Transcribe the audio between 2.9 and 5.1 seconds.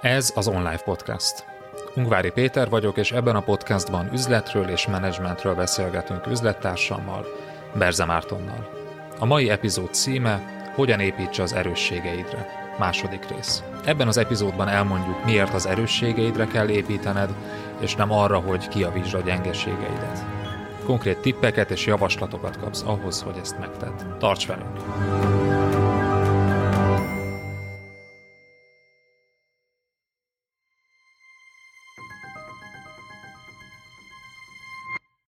és ebben a podcastban üzletről és